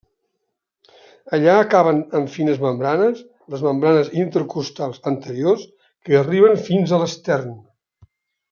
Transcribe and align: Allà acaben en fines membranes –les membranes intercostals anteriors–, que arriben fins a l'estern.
Allà 1.37 1.57
acaben 1.65 1.99
en 2.19 2.25
fines 2.37 2.63
membranes 2.63 3.21
–les 3.35 3.65
membranes 3.67 4.11
intercostals 4.25 4.99
anteriors–, 5.15 5.69
que 6.09 6.21
arriben 6.25 6.61
fins 6.71 6.99
a 6.99 7.05
l'estern. 7.05 7.55